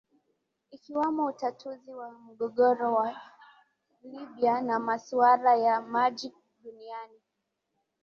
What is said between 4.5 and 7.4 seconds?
na masuala ya maji duniani